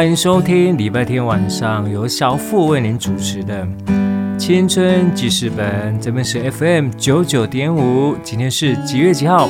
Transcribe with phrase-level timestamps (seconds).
[0.00, 3.66] 欢迎收听礼拜天晚上由小富为您主持的
[4.38, 8.16] 《青春记事本》，这边是 FM 九九点五。
[8.22, 9.46] 今天是几月几号？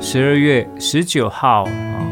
[0.00, 2.10] 十二月十九号啊，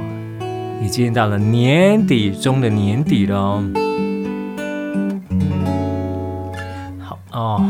[0.80, 3.64] 已经到了年底中的年底了哦。
[7.00, 7.64] 好哦，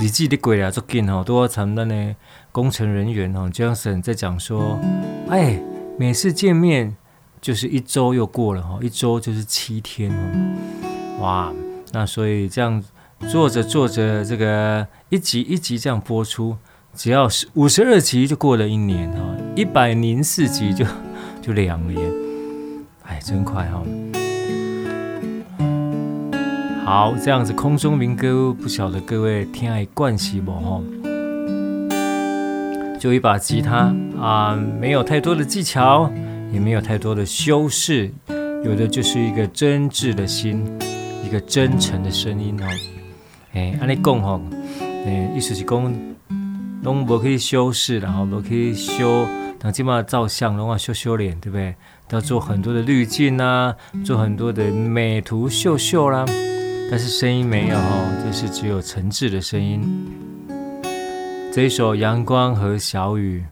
[0.00, 2.14] 你记得鬼啊，最近好多咱们的
[2.50, 4.80] 工程人员哦，Johnson 在讲说，
[5.28, 5.60] 哎，
[5.98, 6.96] 每次见面。
[7.44, 11.52] 就是一周又过了哈，一周就是七天哦，哇，
[11.92, 12.82] 那所以这样
[13.30, 16.56] 做着做着，这个一集一集这样播出，
[16.94, 19.18] 只要是五十二集就过了一年哈，
[19.54, 20.86] 一百零四集就
[21.42, 22.10] 就两年，
[23.02, 23.82] 哎，真快哈。
[26.86, 30.80] 好，这样子空中民歌，不晓得各位听爱惯习不哈？
[32.98, 36.10] 就一把吉他啊，没有太多的技巧。
[36.54, 38.08] 也没有太多的修饰，
[38.64, 40.64] 有的就是一个真挚的心，
[41.24, 42.66] 一个真诚的声音哦。
[43.54, 44.40] 哎，按你讲吼，
[44.80, 45.92] 哎，意思是讲，
[46.84, 49.26] 拢无可以修饰，然后无可以修，
[49.58, 51.74] 等起码照相，拢要修修脸，对不对？
[52.10, 56.24] 要做很多的滤镜啊，做很多的美图秀秀啦。
[56.88, 59.82] 但是声音没有哦，就是只有诚挚的声音。
[61.52, 63.42] 这一首《阳光和小雨》。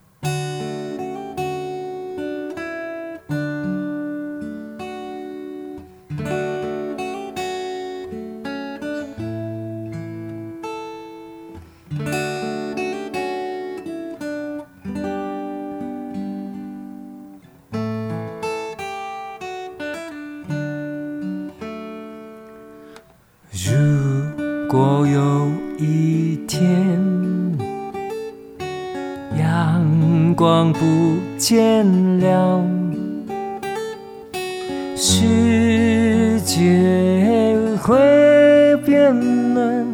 [38.77, 39.15] 变
[39.55, 39.93] 冷，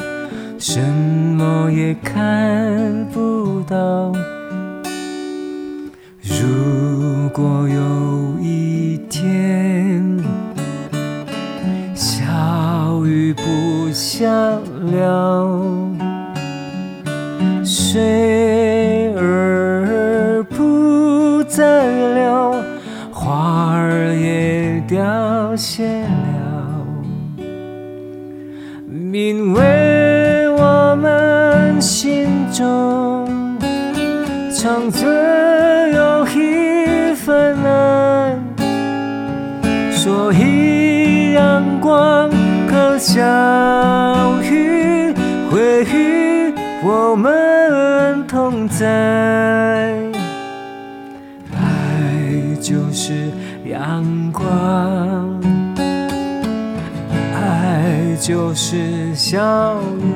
[0.58, 4.12] 什么也看不到。
[6.22, 10.22] 如果有一天，
[11.94, 13.42] 小雨不
[13.92, 15.77] 下了，
[48.78, 48.86] 在，
[51.52, 51.58] 爱
[52.60, 53.28] 就是
[53.64, 55.40] 阳光，
[57.34, 60.14] 爱就是笑语，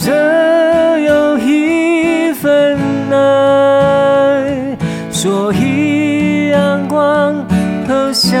[0.00, 2.78] 这有一份
[3.10, 4.76] 爱，
[5.10, 7.44] 所以阳光
[7.86, 8.38] 和小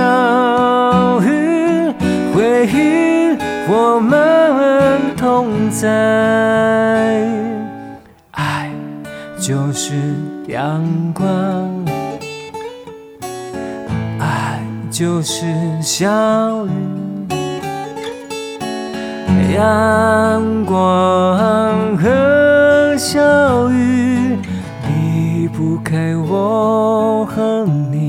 [1.22, 1.92] 雨
[2.32, 3.36] 会与
[3.68, 5.88] 我们同在。
[8.30, 8.70] 爱
[9.40, 9.94] 就是
[10.46, 11.26] 阳光。
[14.20, 15.44] 爱就是
[15.82, 16.70] 小雨，
[19.54, 24.36] 阳光和小雨
[24.86, 28.08] 离不开我和你。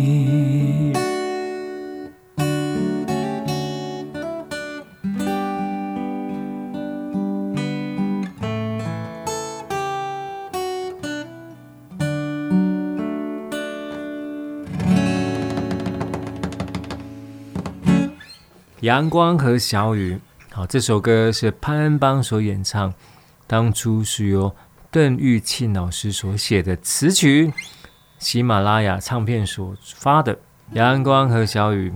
[18.82, 20.18] 阳光和小雨，
[20.60, 22.94] 好，这首歌是潘恩邦所演唱，
[23.48, 24.54] 当初是由
[24.92, 27.54] 邓玉庆老师所写的词曲，
[28.18, 30.38] 喜马拉雅唱片所发的。
[30.74, 31.94] 阳光和小雨，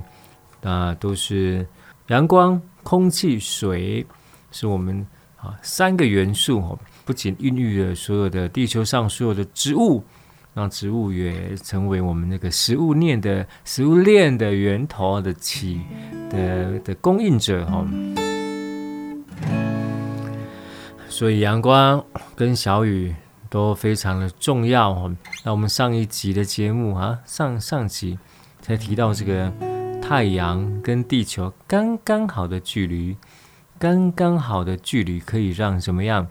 [0.62, 1.68] 啊，都是
[2.08, 4.06] 阳光、空气、水，
[4.50, 5.06] 是我们
[5.36, 10.02] 啊三个元素哦，不仅孕育了所有的地球上所有的植物。
[10.56, 15.82] 让植物也成为我们那个食物链的食物链的源头的起
[16.30, 17.84] 的的供应者哈，
[21.14, 22.04] 所以阳光
[22.36, 23.14] 跟小雨
[23.48, 25.12] 都非常的重要。
[25.44, 28.18] 那我们上一集的节目啊，上上集
[28.60, 29.54] 才提到这个
[30.02, 33.16] 太阳跟地球刚刚好的距离，
[33.78, 36.26] 刚刚好的距离可以让怎么样？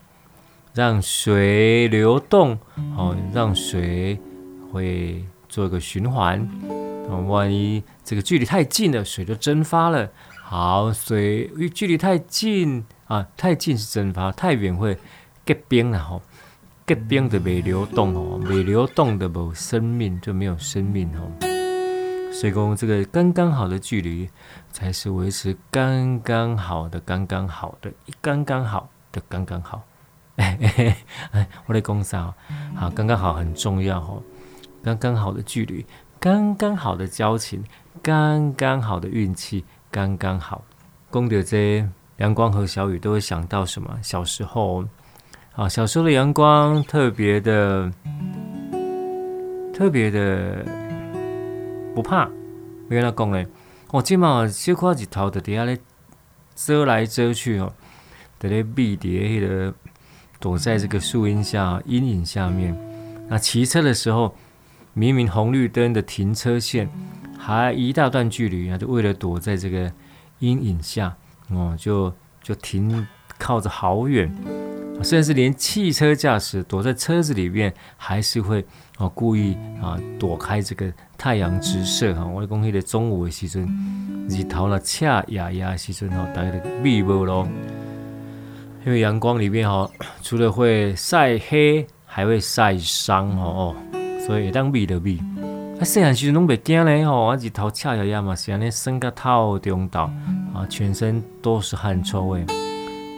[0.74, 2.58] 让水流动，
[2.96, 4.18] 哦，让水
[4.72, 6.50] 会做一个循环。
[7.28, 10.10] 万一这个距离太近了，水就蒸发了。
[10.42, 14.96] 好，水距离太近啊，太近是蒸发，太远会
[15.44, 15.98] 结冰了。
[15.98, 16.22] 吼，
[16.86, 21.30] 结冰的没流动哦，没流动的没生命，就没有生命哦。
[22.32, 24.30] 所以讲，这个刚刚好的距离，
[24.70, 27.92] 才是维持刚刚好的、刚刚好的、
[28.22, 29.82] 刚刚好的、刚刚好。
[30.36, 30.96] 哎哎
[31.32, 31.48] 哎！
[31.66, 34.22] 我的公司好，刚刚好很重要哦。
[34.82, 35.84] 刚刚好的距离，
[36.18, 37.62] 刚刚好的交情，
[38.02, 40.64] 刚刚好的运气，刚刚好。
[41.10, 41.86] 功德这
[42.18, 43.98] 阳光和小雨都会想到什么？
[44.02, 44.84] 小时候
[45.54, 47.90] 啊，小时候的阳光特别的，
[49.72, 50.64] 特别的
[51.94, 52.28] 不怕。
[52.88, 53.46] 没跟他讲嘞，
[53.90, 55.78] 我今嘛小块日头的底下咧
[56.54, 57.72] 遮来遮去哦，
[58.38, 59.74] 在咧避在那个。
[60.42, 62.76] 躲在这个树荫下、阴影下面。
[63.28, 64.34] 那骑车的时候，
[64.92, 66.90] 明明红绿灯的停车线
[67.38, 69.92] 还一大段距离，啊，就为了躲在这个
[70.40, 71.16] 阴影下，
[71.54, 72.12] 哦，就
[72.42, 73.06] 就停
[73.38, 74.32] 靠着好远，
[75.02, 78.64] 甚至连汽车驾驶躲在车子里面，还是会
[78.98, 82.24] 哦故意啊躲开这个太阳直射哈。
[82.24, 83.66] 我讲迄个中午的时阵，
[84.28, 87.48] 日头了恰呀呀时阵吼，大家就避无咯。
[88.84, 89.88] 因为阳光里面哈，
[90.22, 93.74] 除了会晒黑，还会晒伤哦，
[94.26, 95.20] 所以当避的避。
[95.80, 100.10] 啊，细汉时阵拢袂惊嘞吼，啊日头恰呀呀嘛，是安尼升个透中岛
[100.54, 102.44] 啊，全身都是汗臭味，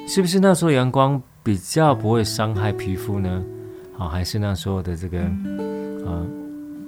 [0.07, 3.43] 是不是那时候阳光比较不会伤害皮肤呢？
[3.99, 5.21] 啊，还是那时候的这个
[6.07, 6.23] 啊，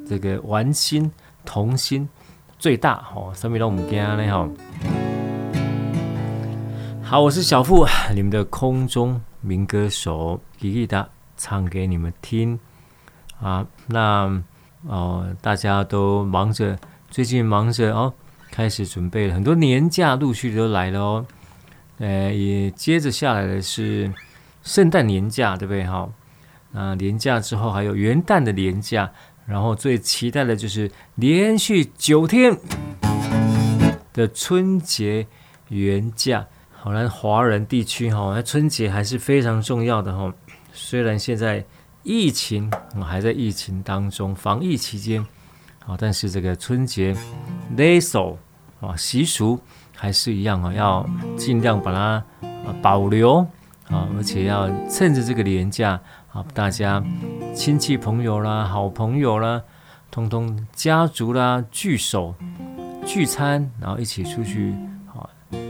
[0.08, 1.10] 这个玩心
[1.44, 2.08] 童心
[2.58, 4.48] 最大吼，什么都唔惊嘞吼。
[7.02, 12.58] 好，我是小富，你们的空中民歌手，吉吉达唱给你们听
[13.40, 13.66] 啊。
[13.86, 14.42] 那
[14.88, 16.76] 哦，大家都忙着，
[17.10, 18.12] 最近忙着哦，
[18.56, 21.26] 开始准备了很多年假，陆续都来了哦。
[21.98, 24.10] 呃，也接着下来的是
[24.62, 25.84] 圣诞年假，对不对？
[25.84, 26.08] 哈，
[26.70, 29.12] 那年假之后还有元旦的年假，
[29.44, 32.58] 然后最期待的就是连续九天
[34.14, 35.26] 的春节
[35.68, 36.46] 元假。
[36.72, 40.32] 好，像华人地区哈，那春节还是非常重要的哈。
[40.72, 41.62] 虽然现在
[42.02, 42.72] 疫情
[43.04, 45.20] 还在疫情当中，防疫期间，
[45.84, 47.14] 啊，但是这个春节
[47.76, 48.38] 礼数
[48.86, 49.58] 啊习俗
[49.94, 52.22] 还是一样啊，要尽量把它
[52.80, 53.38] 保留
[53.88, 56.00] 啊，而且要趁着这个年假
[56.32, 57.02] 啊，大家
[57.54, 59.62] 亲戚朋友啦、好朋友啦，
[60.10, 62.34] 通通家族啦聚首
[63.06, 64.74] 聚餐，然后一起出去
[65.14, 65.28] 啊。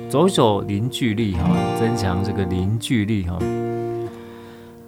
[0.09, 3.39] 走走，凝聚力哈，增强这个凝聚力哈。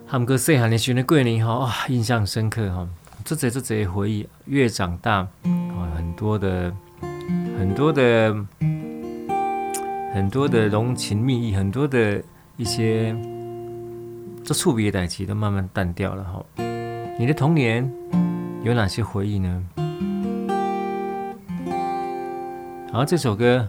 [0.09, 2.89] 他们哥细汉的时候的过年哈，哇，印象深刻哈。
[3.25, 6.73] 这这这些回忆，越长大啊，很多的
[7.59, 8.33] 很多的
[10.15, 12.23] 很多的浓情蜜意，很多的
[12.57, 13.12] 一些
[14.45, 16.45] 这触别代志都慢慢淡掉了哈。
[17.19, 17.93] 你的童年
[18.62, 19.65] 有哪些回忆呢？
[22.93, 23.69] 好，这首歌。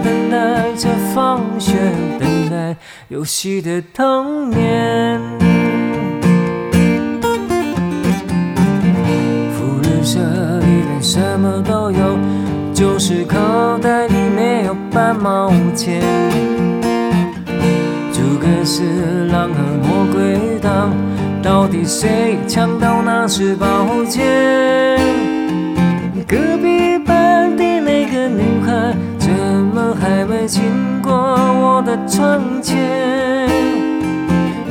[0.11, 1.71] 等待着放学，
[2.19, 2.75] 等待。
[3.07, 5.21] 游戏的童年，
[9.53, 10.19] 福利社
[10.59, 12.17] 里面什么都有，
[12.73, 13.37] 就是口
[13.81, 16.01] 袋里没有半毛钱。
[18.11, 18.83] 诸葛四
[19.31, 20.93] 郎和魔鬼党，
[21.41, 24.99] 到底谁抢到那支宝剑？
[26.27, 26.70] 隔壁
[30.51, 33.47] 经过我的窗前？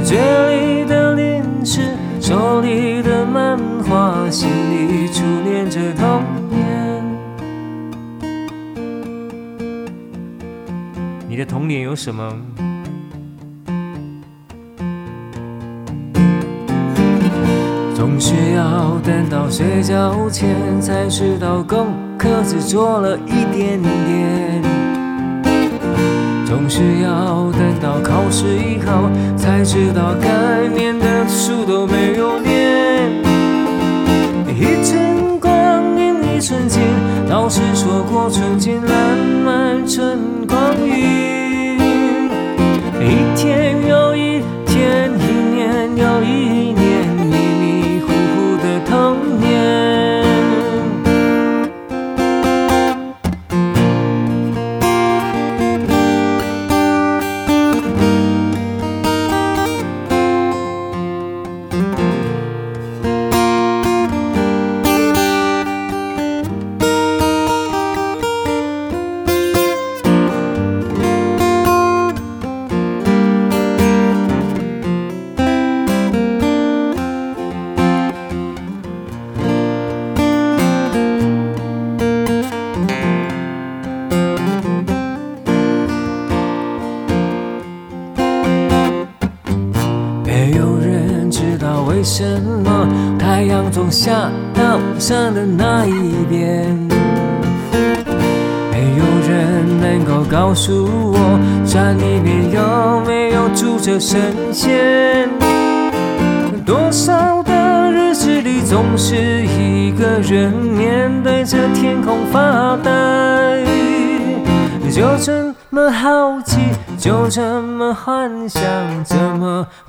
[0.05, 1.81] 嘴里的零食，
[2.21, 3.59] 手里的漫
[3.89, 7.03] 画，心里初恋着童年。
[11.27, 12.31] 你的童年有什么？
[17.95, 21.87] 总是要等到睡觉前才知道功
[22.19, 24.70] 课只做了一点点。
[26.51, 33.09] 总是要等到考试以后，才知道该念的书都没有念。
[34.49, 35.51] 一寸光
[35.97, 36.83] 阴一寸金，
[37.29, 41.79] 老师说过寸金难买寸光阴。
[42.99, 43.70] 一天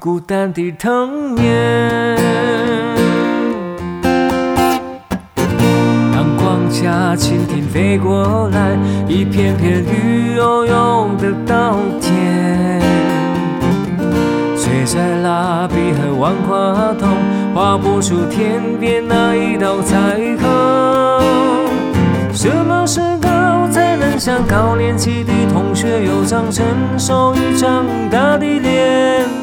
[0.02, 2.18] 孤单的童年。
[6.12, 8.76] 阳光下蜻蜓飞过来，
[9.08, 12.82] 一片片绿油油的稻田。
[14.58, 17.08] 谁在蜡笔和万花筒，
[17.54, 20.50] 画不出天边那一道彩虹？
[22.34, 26.66] 什么时候才能像高年级的同学，有张成
[26.98, 29.41] 熟与长大的脸？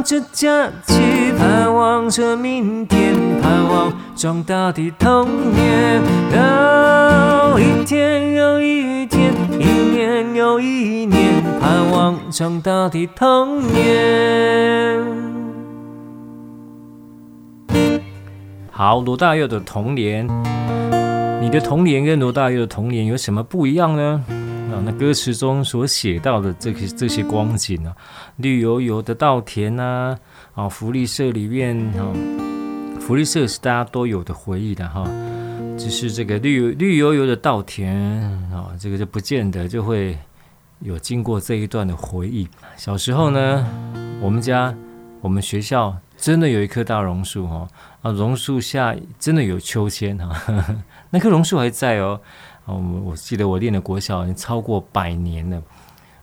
[0.00, 0.94] 盼望着假期，
[1.38, 6.00] 盼望着明天，盼望长大的童年。
[7.58, 9.64] 一天又一天，一
[9.94, 15.04] 年又一年，盼望长大的童年。
[18.70, 20.26] 好，罗大佑的童年，
[21.42, 24.24] 你的童年跟罗大佑的童年有什么不一样呢？
[24.80, 27.94] 啊，那歌词中所写到的这些这些光景啊，
[28.36, 30.18] 绿油油的稻田啊，
[30.54, 32.10] 啊，福利社里面哈，
[32.98, 35.04] 福利社是大家都有的回忆的哈，
[35.76, 37.94] 只是这个绿绿油油的稻田
[38.50, 40.18] 啊，这个就不见得就会
[40.80, 42.48] 有经过这一段的回忆。
[42.76, 43.66] 小时候呢，
[44.22, 44.74] 我们家
[45.20, 47.68] 我们学校真的有一棵大榕树哈，
[48.00, 50.42] 啊，榕树下真的有秋千哈，
[51.10, 52.18] 那棵榕树还在哦。
[52.74, 55.62] 我我记得我念的国小已经超过百年了，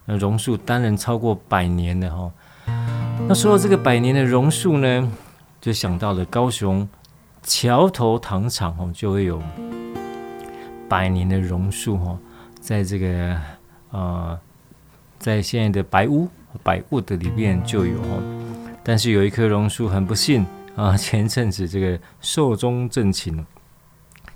[0.04, 2.32] 那榕树当然超过百年了哈。
[3.26, 5.12] 那说到这个百年的榕树呢，
[5.60, 6.88] 就想到了高雄
[7.42, 9.42] 桥头糖厂哦，就会有
[10.88, 12.18] 百年的榕树哦，
[12.60, 13.40] 在这个
[13.90, 14.38] 呃，
[15.18, 16.28] 在现在的白屋
[16.62, 18.22] 百物的里面就有哦。
[18.82, 23.44] 但是有一棵榕树很不幸啊，前阵子这个寿终正寝，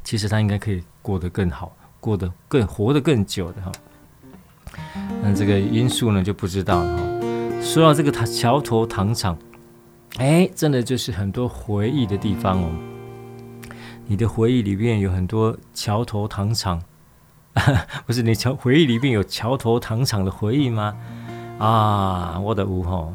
[0.05, 3.71] 其实它应该可以过得更好，过得更活得更久的哈。
[5.23, 7.05] 那这个因素呢就不知道了哈。
[7.63, 9.39] 说到这个桥头糖厂，
[10.19, 12.71] 哎，真的就是很多回忆的地方哦。
[14.07, 16.83] 你的回忆里面有很多桥头糖厂，
[18.05, 20.97] 不是你桥回忆里面有桥头糖厂的回忆吗？
[21.59, 23.15] 啊，我的屋吼，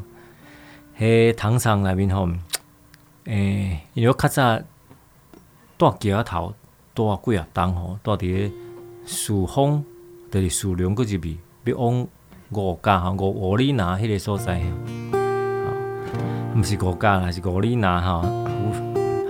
[0.95, 2.29] 嘿，糖厂那边吼，
[3.25, 4.61] 哎，因为较早
[5.77, 6.53] 大桥头
[6.93, 8.51] 大几啊档吼，到底
[9.07, 9.83] 树峰
[10.29, 12.07] 就是树林嗰一边，要往。
[12.51, 14.61] 五甲哈，五五里拿迄个所在，
[15.11, 15.73] 好，
[16.55, 18.21] 不是五甲，还是五里拿哈。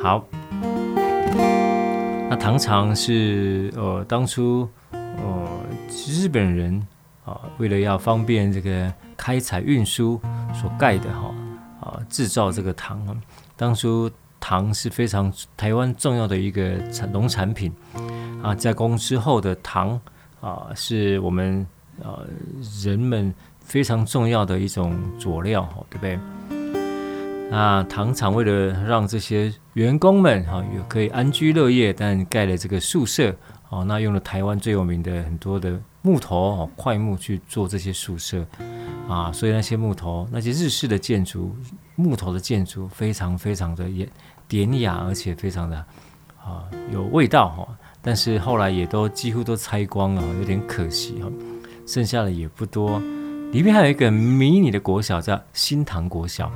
[0.03, 0.23] 好，
[2.29, 5.47] 那糖厂是呃当初呃
[5.89, 6.79] 日本人
[7.25, 10.21] 啊，为了要方便这个开采运输
[10.53, 11.33] 所盖的哈
[11.81, 13.03] 啊，制造这个糖。
[13.55, 14.07] 当初
[14.39, 17.73] 糖是非常台湾重要的一个产农产品
[18.41, 19.99] 啊，加工之后的糖
[20.41, 21.65] 啊，是我们。
[21.99, 22.27] 呃，
[22.83, 26.19] 人们非常重要的一种佐料，对不对？
[27.49, 33.35] 那糖厂为了让这些员工们哈也可以安居乐业，但盖了这个宿舍，
[33.69, 38.45] 哦，那用了台湾最有名的很多的木头哦，桧木去做这些宿舍
[39.09, 41.55] 啊，所以那些木头，那些日式的建筑，
[41.95, 44.07] 木头的建筑非常非常的典
[44.47, 45.77] 典雅，而且非常的
[46.45, 46.63] 啊
[46.93, 47.67] 有味道哈。
[48.07, 51.29] 但是后来也都几乎都拆光了，有点可惜哈。
[51.85, 53.01] 剩下的也不多，
[53.51, 56.49] 里面还有一个迷你的国小叫新塘国小，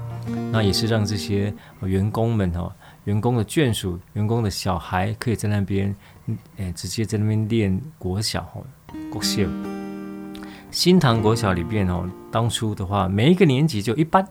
[0.49, 5.93] 那也是让这些员工们哈，员工的眷属、员工的小孩可以在那边，
[6.55, 8.61] 诶，直接在那边练国小哈，
[9.11, 9.43] 国小。
[10.71, 14.25] 新塘国小里边哦，当初的话，每一个年级就一班，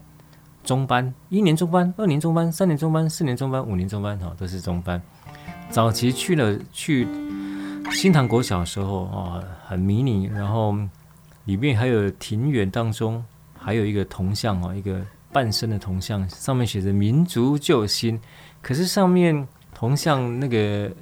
[0.65, 4.99] 中班、一年中班、二年中班、三年中班、四年中班、五年中班哈，都是中班。
[5.71, 7.07] 早期去了去。
[7.93, 10.77] 新塘国小的时候啊，很迷你，然后
[11.47, 13.25] 里面还有庭园当中
[13.59, 18.21] 还有一个铜像哦，一个半身的铜像，上面写着“民族救星”。
[18.63, 20.93] 可是上面铜像那个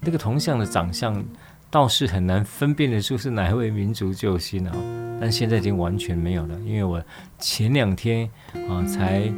[0.00, 1.24] 那个铜像的长相
[1.70, 4.76] 倒是很难分辨得出是哪一位民族救星啊。
[5.18, 7.02] 但现在已经完全没有了，因为我
[7.38, 8.28] 前两天
[8.68, 9.32] 啊才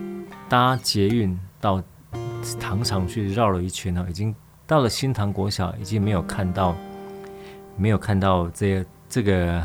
[0.48, 1.80] 搭捷运到
[2.58, 4.34] 糖厂去绕了一圈啊，已经
[4.66, 6.74] 到了新塘国小，已经没有看到。
[7.78, 9.62] 没有看到这这个，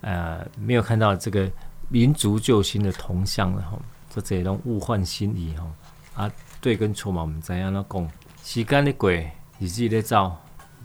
[0.00, 1.48] 呃，没有看到这个
[1.88, 3.78] 民族救星的铜像了哈，
[4.10, 8.10] 这这种物换星移哈，啊，对跟错嘛，我们怎样来讲？
[8.42, 9.12] 时间的过，
[9.60, 10.32] 日子在走，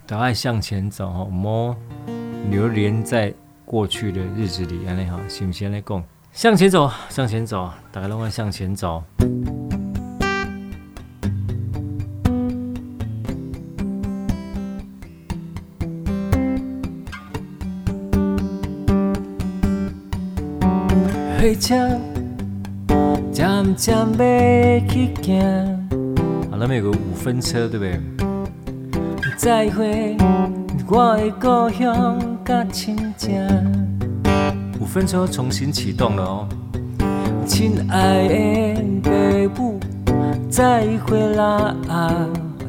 [0.05, 1.75] 都爱向前走哈，莫
[2.51, 3.33] 留恋在
[3.65, 6.03] 过去的日子里，安尼哈，是不是来讲？
[6.31, 9.03] 向前走，向前走，大家拢爱向前走。
[21.43, 21.75] 火车
[23.33, 25.41] 渐渐要去行，
[26.49, 27.99] 好，那边有个五分车，对不对？
[29.35, 30.15] 再会，
[30.87, 33.45] 我的故乡甲亲情。
[34.79, 36.47] 五分车重新启动了哦，
[37.45, 39.11] 亲爱的爸
[39.61, 39.77] 母，
[40.49, 41.75] 再会啦！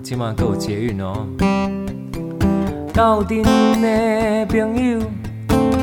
[0.02, 1.28] 今晚够捷运哦。
[2.92, 3.40] 斗阵
[3.80, 4.98] 的朋友，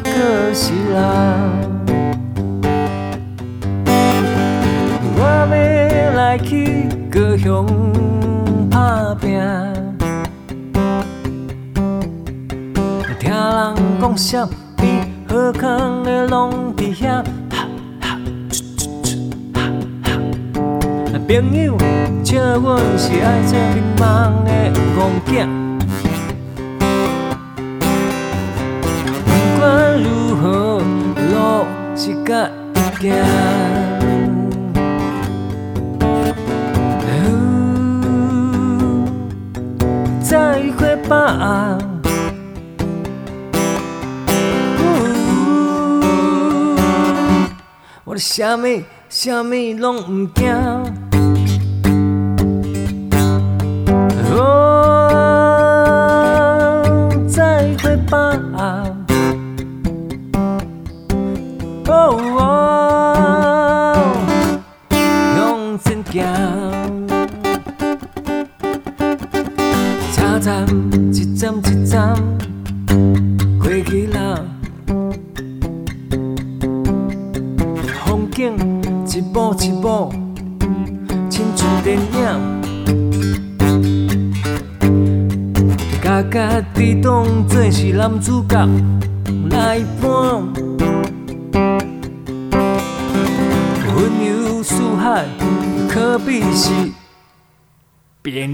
[0.04, 1.71] 可惜啦。
[6.22, 7.66] 来去高雄
[8.70, 9.42] 打拼，
[13.20, 14.54] 听人讲什么
[15.28, 17.24] 好康的拢伫遐，
[21.28, 21.76] 朋友
[22.24, 24.02] 笑阮是爱做迷茫
[24.46, 24.50] 的
[24.96, 25.34] 憨囝，
[29.26, 29.30] 不
[29.60, 29.62] 管
[30.04, 30.06] 如
[30.36, 30.46] 何，
[31.34, 31.34] 路
[31.96, 32.30] 是甲
[33.02, 33.41] 伊行。
[48.22, 48.68] 什么
[49.10, 51.01] 什么拢唔惊。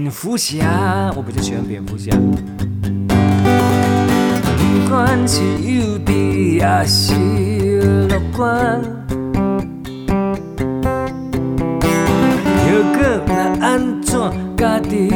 [0.08, 2.10] 蝙蝠侠，我比较喜欢蝙蝠侠。
[4.56, 7.12] 不管是幼稚还是
[8.08, 8.80] 乐观，
[12.70, 14.18] 又搁那安怎，
[14.56, 15.10] 家己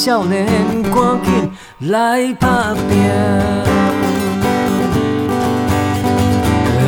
[0.00, 0.46] 少年，
[0.94, 1.50] 赶紧
[1.90, 2.88] 来打拼。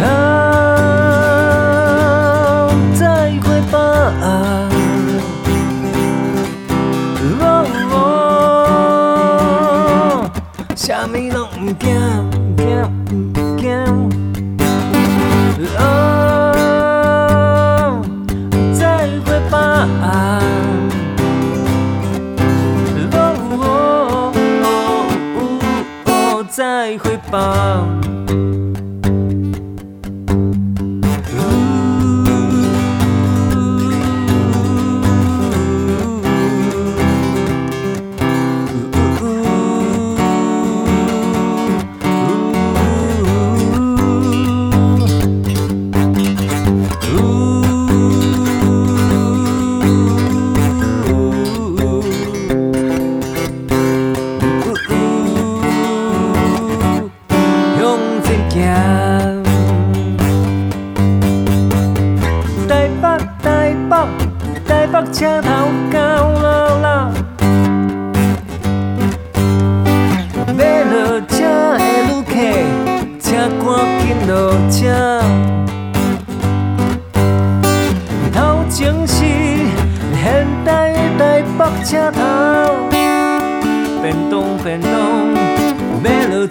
[0.05, 0.07] 啊，
[2.95, 3.79] 再会吧。
[4.23, 4.25] 哦
[10.13, 10.31] 哦，
[10.77, 11.89] 啥物拢唔惊，
[27.31, 27.90] 再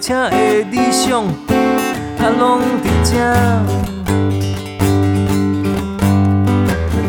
[0.00, 3.12] 车的理想，啊，拢伫遮。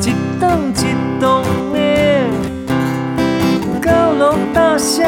[0.02, 0.44] 一栋
[0.76, 0.76] 一
[1.22, 1.24] 栋
[1.74, 1.78] 的
[3.82, 5.08] 高楼大厦，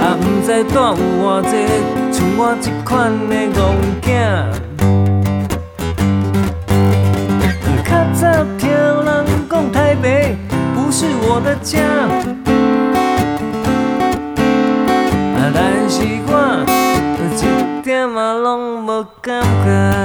[0.00, 0.80] 啊，毋知住有
[1.20, 1.50] 偌济，
[2.10, 3.60] 像我即款的怣
[4.00, 4.08] 仔。
[7.84, 8.22] 较早
[8.56, 9.08] 听人
[9.50, 10.36] 讲台北
[10.74, 12.33] 不是我的家。
[19.04, 20.03] 拢无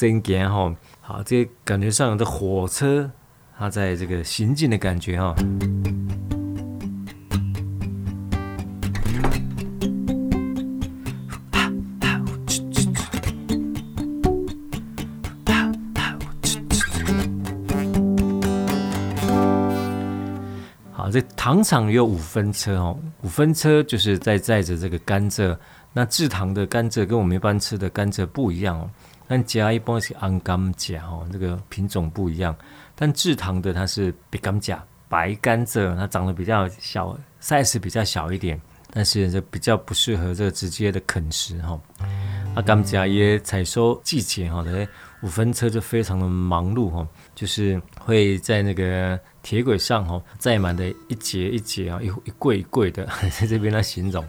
[0.00, 3.10] 真行哈，好，这感觉上的火车，
[3.58, 5.36] 它在这个行进的感觉哈。
[20.92, 25.54] 好，这糖厂有五分车哦，五分车就是在载着这个甘蔗。
[25.92, 28.88] 那制糖的甘蔗跟我们一般吃的甘蔗不一样哦。
[29.30, 32.52] 但加一般是红甘蔗哦，这个品种不一样。
[32.96, 34.76] 但制糖的它是白甘蔗，
[35.08, 38.60] 白甘蔗，它长得比较小，size 比较小一点，
[38.92, 41.80] 但是就比较不适合这个直接的啃食哈。
[42.56, 44.88] 啊，甘蔗也采收季节哈，的
[45.22, 53.06] 五分车就非常的忙碌哈，就是会在那个铁轨上哈，载满的一节一节啊，一一柜一柜的，
[53.38, 54.26] 在这边来形容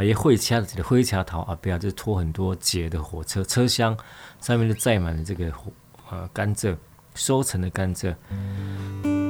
[0.00, 3.94] 啊，一会掐的灰掐头啊，不要就拖很多节的火车车厢
[4.40, 5.52] 上面就载满了这个
[6.08, 6.74] 呃甘蔗
[7.14, 8.10] 收成的甘蔗。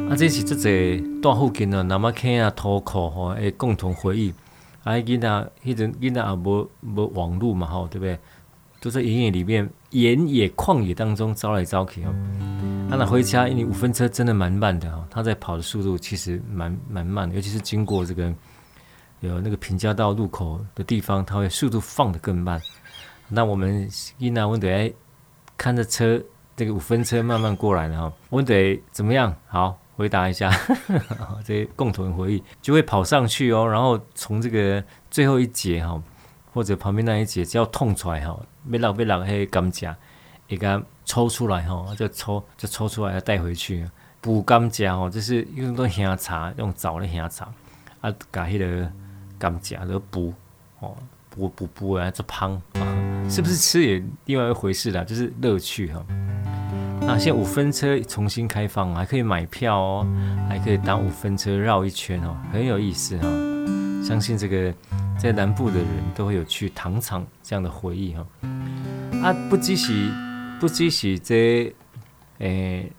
[0.08, 4.32] 啊，这是这在大附近的那么看啊，土库哈，诶，共同回忆。
[4.84, 8.16] 啊，囡仔，迄阵囡仔也无无网络嘛，吼，对不对？
[8.80, 12.14] 都在原野里面、原野、旷野当中招来招去哦。
[12.88, 18.32] 啊，那回家，因为五分车真的蛮慢的哦，它在跑的速度其实蛮蛮慢的，尤其是经过这个
[19.20, 22.60] 有那个平交道路口的地方，它会速度放得更慢。
[23.28, 24.94] 那我们囡仔，我得
[25.56, 26.20] 看着车，
[26.56, 29.34] 这个五分车慢慢过来了哈，我得怎么样？
[29.46, 29.78] 好。
[29.96, 30.50] 回答一下，
[31.44, 36.02] 这共同回忆就会跑上去哦，然后从这个最后一节哈，
[36.54, 39.94] 或者旁边那一节，只要痛出来哈，没老没老黑甘蔗，
[40.46, 43.86] 一个抽出来哈，就抽就抽出来要带回去
[44.22, 47.52] 补甘蔗哦，就是用多香茶，用枣的香茶
[48.00, 48.90] 啊，加迄个
[49.40, 50.32] 甘蔗的补
[50.80, 50.94] 哦，
[51.30, 52.60] 补补补啊，这胖
[53.28, 56.04] 是不是吃也另外一回事啦，就是乐趣哈。
[57.00, 60.06] 那现在五分车重新开放，还可以买票哦，
[60.48, 63.24] 还可以搭五分车绕一圈哦，很有意思哈、
[64.04, 64.72] 相信这个
[65.18, 68.48] 在南部的人都会有去糖厂这样的回忆哈、哦。
[69.22, 70.10] 啊，不只是
[70.60, 71.74] 不只是这
[72.38, 72.92] 诶、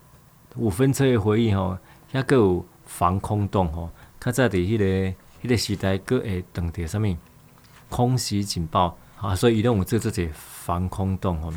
[0.55, 1.79] 五分车的回忆哈，
[2.11, 3.89] 还有防空洞哈。
[4.19, 7.15] 较早在迄个迄、那个时代，阁会当伫啥物
[7.89, 11.51] 空袭警报啊，所以伊拢有做这些防空洞哈。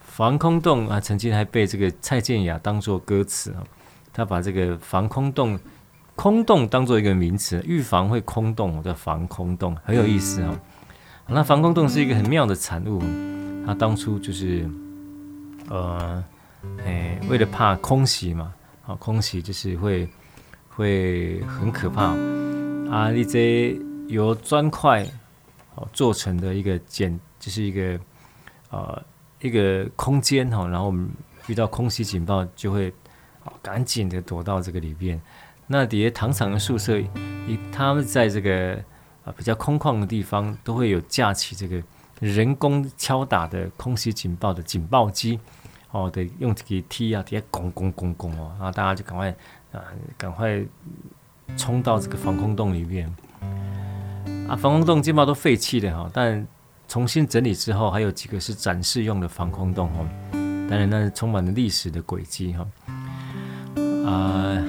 [0.00, 3.64] 防空洞啊，曾经还被这个蔡健雅当做歌词啊，
[4.12, 5.58] 他把这个防空洞
[6.14, 10.56] 空洞当做一个名词，预防会空洞的防空洞很有意思啊。
[11.26, 13.02] 那防空洞是一个很妙的产物，
[13.66, 14.68] 他当初就是
[15.68, 16.22] 呃，
[16.84, 18.54] 哎，为了怕空袭嘛，
[18.86, 20.08] 啊，空袭就是会
[20.68, 22.14] 会很可怕
[22.90, 23.10] 啊。
[23.10, 25.06] 你这由砖块
[25.74, 28.00] 哦做成的一个简，就是一个
[28.70, 29.02] 呃。
[29.40, 31.06] 一个空间哈，然后我们
[31.48, 32.90] 遇到空袭警报，就会
[33.60, 35.20] 赶紧的躲到这个里边。
[35.66, 36.98] 那底下糖厂的宿舍，
[37.70, 38.82] 他们在这个
[39.22, 41.82] 啊比较空旷的地方，都会有架起这个
[42.20, 45.38] 人工敲打的空袭警报的警报机
[45.90, 49.28] 哦，得用这个梯啊，底下拱拱拱拱哦，然后大家就赶快
[49.72, 49.84] 啊，
[50.16, 50.64] 赶快
[51.56, 53.08] 冲到这个防空洞里面
[54.48, 56.46] 啊，防空洞基本上都废弃了哈，但。
[56.86, 60.06] 重新整理之后，还有几个是展示用的防空洞哦。
[60.68, 62.66] 当然，那是充满了历史的轨迹哈。
[64.06, 64.62] 啊，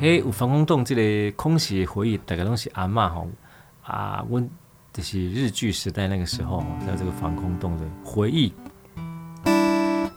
[0.00, 3.24] 嘿，有防空洞这个空袭回忆，大概都是阿嬷哈
[3.84, 4.50] 啊，温
[4.92, 8.52] 就是日据时代那个时候，在这个防空洞的回忆。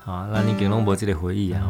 [0.04, 1.62] 啊，那你给龙伯这个回忆啊？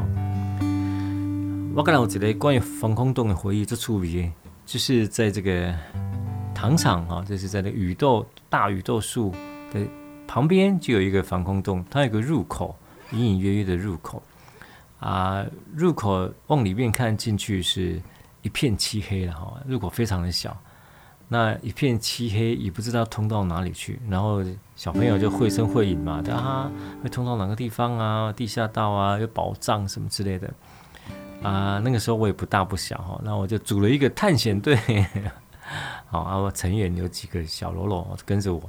[1.75, 4.31] 我刚才有一个关于防空洞的回忆，这处理
[4.65, 5.73] 就是在这个。
[6.53, 9.33] 糖厂啊，就是在那雨豆大雨豆树
[9.73, 9.85] 的
[10.25, 12.73] 旁边，就有一个防空洞，它有个入口，
[13.11, 14.23] 隐隐约约的入口
[14.99, 15.45] 啊。
[15.75, 18.01] 入口往里面看进去是
[18.43, 20.55] 一片漆黑的哈，入口非常的小，
[21.27, 23.99] 那一片漆黑也不知道通到哪里去。
[24.07, 24.41] 然后
[24.77, 26.71] 小朋友就绘声绘影嘛，啊，
[27.03, 28.31] 会通到哪个地方啊？
[28.31, 30.49] 地下道啊，有宝藏什么之类的
[31.43, 31.79] 啊。
[31.83, 34.77] 那个时候我也不大不小哈，那我就组了一个探险队。
[36.09, 38.61] 好啊，成员有几个小喽啰跟着我，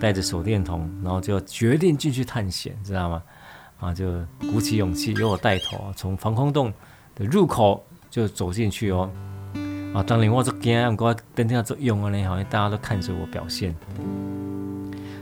[0.00, 3.22] 带着手电筒，然后就决定进去探险，知道吗？
[3.80, 6.72] 啊，就鼓起勇气，由我带头，从防空洞
[7.14, 9.10] 的入口就走进去哦。
[9.92, 13.74] 啊，当年我做惊，我登天做勇啊，呢好像大家都看着我表现。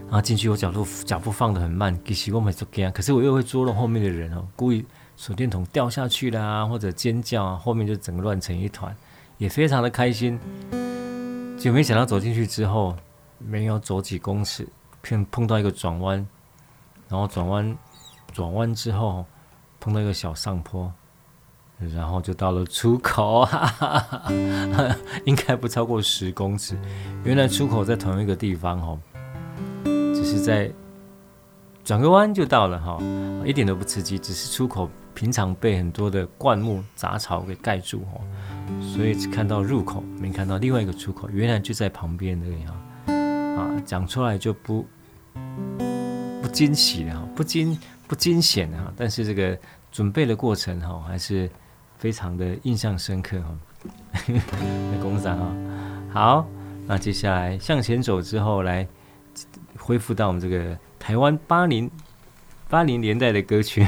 [0.05, 4.85] 然后进去，我脚步脚步放得很慢，其实我没做惊，可是我又会捉弄后面的人哦，故意
[5.17, 8.95] 手电筒掉下去啦，或者尖叫啊，后面就整个乱成一团，
[9.39, 10.39] 也非常的开心。
[11.59, 12.95] 就没想到走进去之后，
[13.39, 14.69] 没有走几公尺，
[15.03, 16.27] 碰碰到一个转弯，
[17.09, 17.77] 然后转弯，
[18.33, 19.25] 转弯之后
[19.81, 20.93] 碰到一个小上坡，
[21.79, 26.79] 然后就到了出口，哈哈哈哈，应该不超过十公尺。
[27.25, 29.01] 原来出口在同一个地方哦，
[29.85, 30.71] 只是在
[31.83, 32.99] 转个弯就到了哈，
[33.47, 38.21] 一点都不刺激，只是出口平常被很多的灌木杂草给盖住哦。
[38.81, 42.75] 所以只看到入口，没看到另外一个出口，原来就在旁边那里哈。
[43.57, 44.87] 啊，讲出来就不
[46.43, 48.93] 不惊喜了哈，不惊不惊险的哈。
[48.95, 49.59] 但是这个
[49.91, 51.51] 准备的过程哈，还是
[51.97, 53.59] 非常的印象深刻哈。
[54.27, 55.55] 那公仔哈，
[56.13, 56.47] 好，
[56.87, 58.87] 那接下来向前走之后来
[59.79, 61.91] 恢复到我们这个台湾八零
[62.69, 63.87] 八零年代的歌曲。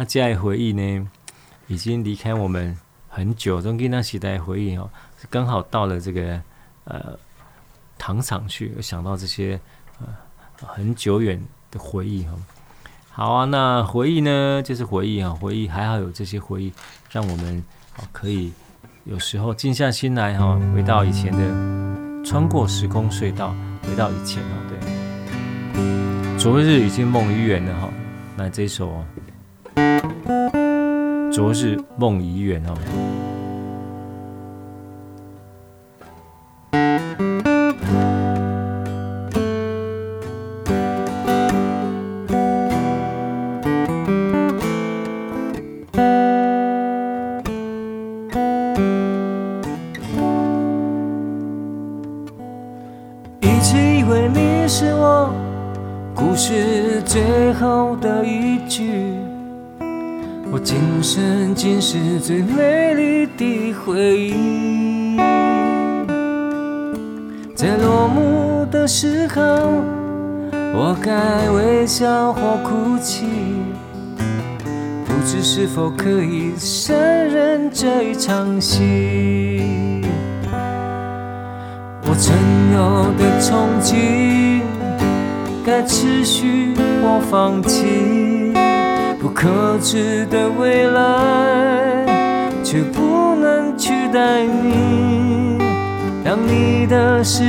[0.00, 1.10] 那接下来回忆呢，
[1.66, 2.74] 已经离开我们
[3.06, 4.88] 很久，从那时代回忆哦，
[5.28, 6.40] 刚好到了这个
[6.84, 7.18] 呃
[7.98, 9.60] 糖厂去，我想到这些
[10.00, 10.06] 呃
[10.66, 11.38] 很久远
[11.70, 12.32] 的回忆哈。
[13.10, 16.72] 好啊，那回忆呢，就是回忆啊，回忆还好有这些回忆，
[17.10, 17.62] 让我们
[17.98, 18.50] 啊可以
[19.04, 24.56] 有时候静下心来哈，回到以前的，穿过时空隧道，回到以前哦，
[25.74, 27.90] 对，昨日已经梦已远了哈，
[28.34, 29.04] 那这首
[31.32, 33.39] 昨日梦已远哦。
[75.96, 80.02] 知是否可以胜任这一场戏。
[82.02, 82.34] 我曾
[82.74, 84.62] 有的憧憬，
[85.64, 88.52] 该持续或放弃，
[89.20, 91.00] 不可知的未来。
[92.62, 95.58] 却不能取代你，
[96.24, 97.42] 当你的誓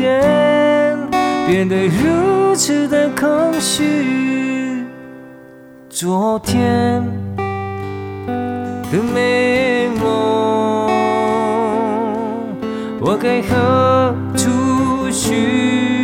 [0.00, 0.96] 言
[1.46, 4.84] 变得如此的空虚。
[5.88, 7.02] 昨天
[8.90, 10.88] 的美梦，
[13.00, 15.99] 我该何处寻？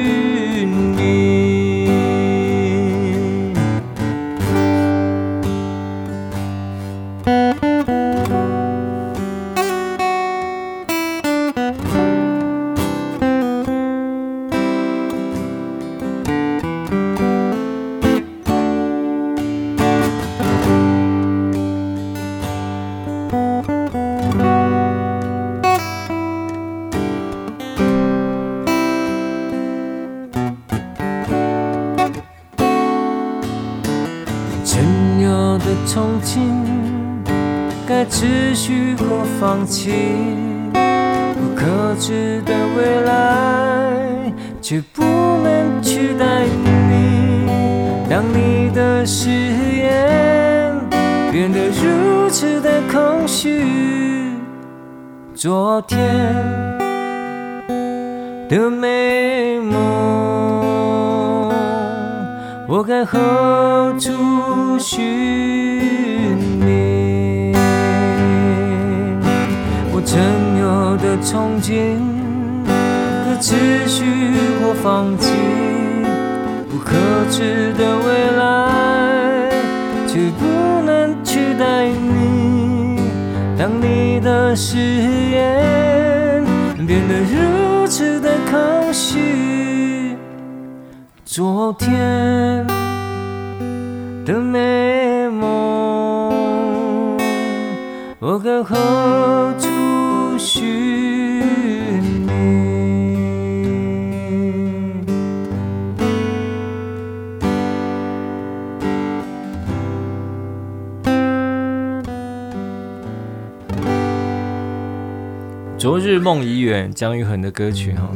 [116.06, 118.08] 日梦已远，姜育恒的歌曲哈。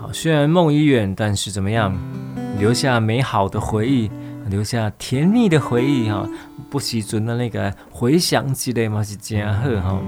[0.00, 1.94] 好，虽然梦已远，但是怎么样，
[2.58, 4.10] 留下美好的回忆，
[4.48, 6.26] 留下甜蜜的回忆哈。
[6.70, 10.02] 不时阵的那个回想之类嘛，是真好哈。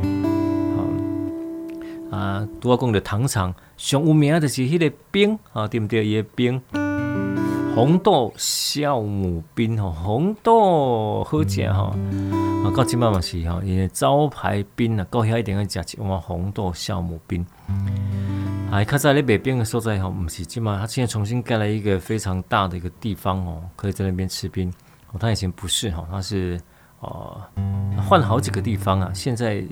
[2.11, 6.07] 啊，多讲的糖厂上有名的就是迄个冰啊，对不对？
[6.07, 6.61] 伊个冰
[7.79, 11.95] 红豆酵母冰吼，红豆好食吼。
[12.65, 17.47] 啊，到即摆嘛是吼，因为招牌冰啊，到遐一定要食一碗红豆酵母冰。
[18.69, 24.69] 啊，较早咧卖冰的所在吼，毋是即摆，他现在重新盖了一个非常大的一个地方哦，可以在那边吃冰。
[25.13, 26.61] 哦，他以前不是吼，他是
[26.99, 27.41] 哦
[28.09, 29.65] 换了好几个地方啊，现在。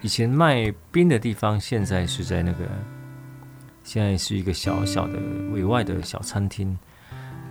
[0.00, 2.64] 以前卖冰的地方，现在是在那个，
[3.82, 5.14] 现在是一个小小的
[5.52, 6.78] 委外的小餐厅。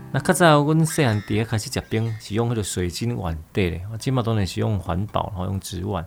[0.09, 6.03] 那较早阮细汉伫开始食冰，是用迄个水晶碗底的，我今嘛当然是用环保，然后用纸碗。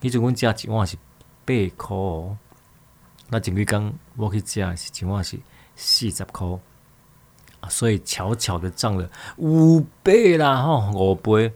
[0.00, 0.96] 迄阵阮食一碗是
[1.46, 2.36] 八块哦，
[3.30, 5.38] 那前几工我去食是一碗是
[5.74, 6.46] 四十块，
[7.68, 11.50] 所以悄悄的涨了五倍啦吼，五倍，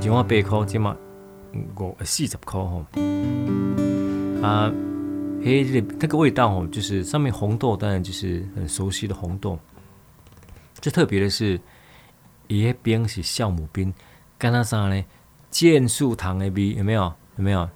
[0.00, 0.96] 一碗八块，今晚
[1.78, 2.84] 五四十块吼。
[4.42, 4.72] 啊，
[5.44, 9.58] 嘿，这个那个味道吼，就是上面红豆，当然就是很熟悉的红豆。
[10.86, 11.60] 最特别的是，
[12.46, 13.92] 伊迄边是酵母冰，
[14.38, 15.04] 干那啥呢？
[15.50, 17.12] 健树糖的味有没有？
[17.36, 17.68] 有没有？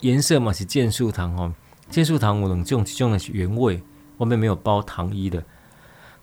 [0.00, 1.54] 颜色嘛是健树糖哦，
[1.88, 3.82] 健树糖我能种，种的是原味，
[4.18, 5.42] 外面没有包糖衣的。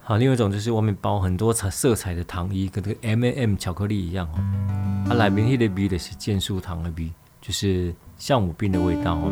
[0.01, 5.09] 好，另外一种就是外面包很多彩色彩的糖衣，跟这个 M&M 巧克力一样哦。
[5.09, 7.11] 啊，里面迄个味的是健树糖的味，
[7.41, 9.32] 就是酵母冰的味道哦。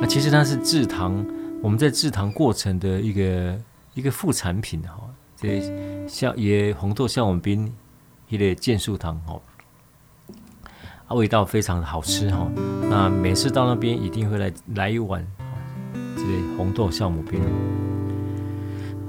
[0.00, 1.24] 那其实它是制糖，
[1.62, 3.56] 我们在制糖过程的一个
[3.94, 4.98] 一个副产品哈。
[5.40, 5.60] 这
[6.08, 7.72] 像也红豆酵母冰，
[8.30, 9.40] 迄个健树糖哦。
[11.06, 12.48] 啊，味道非常的好吃哈。
[12.90, 15.24] 那每次到那边一定会来来一碗
[16.16, 17.40] 这个红豆酵母冰。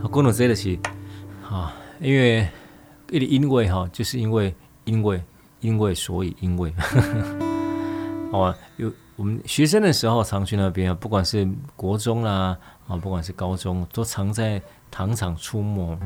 [0.01, 0.77] 啊，讲到这个是
[1.49, 2.47] 啊，因为
[3.09, 5.23] 一个因为哈，就是因为因为
[5.61, 6.73] 因为所以因为，
[8.31, 14.61] 哦，有我们学生的时候常去那边啊，不管是国中啦啊，不管是高中，都常在
[14.91, 15.97] 糖厂出没。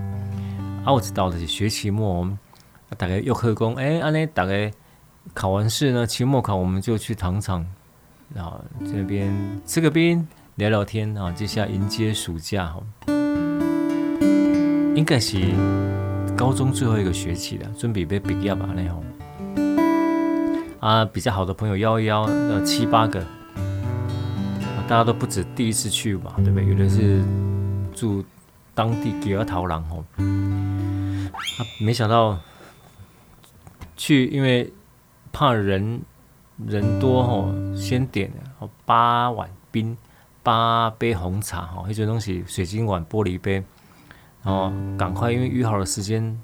[0.86, 2.30] 啊，我知道的是学期末，
[2.98, 4.72] 大概又课工，哎，安尼大概。
[5.34, 7.66] 考完试呢，期末考我们就去糖厂，
[8.36, 9.34] 然后这边
[9.66, 12.84] 吃个冰，聊聊天啊，接下来迎接暑假哈。
[14.94, 15.40] 应该是
[16.36, 19.02] 高中最后一个学期了，准备被毕业吧那种。
[20.82, 23.26] 啊，比较好的朋友邀一邀，要七八个，
[24.90, 26.66] 大家都不止第一次去嘛，对不对？
[26.68, 27.24] 有的是
[27.96, 28.22] 住
[28.76, 30.06] 当地第二套房哦。
[30.18, 32.40] 啊，没想到
[33.98, 34.72] 去，因为。
[35.36, 36.00] 怕人
[36.64, 38.32] 人多吼，先点
[38.86, 39.98] 八碗冰，
[40.44, 43.64] 八杯红茶吼，一些东西水晶碗、玻璃杯，
[44.44, 46.40] 然后赶快，因为约好的时间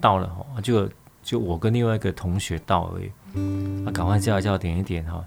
[0.00, 0.90] 到了吼，就
[1.22, 3.06] 就我跟另外一个同学到而已，
[3.86, 5.24] 啊，赶快叫一叫点一点哈。